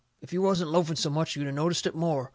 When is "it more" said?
1.85-2.29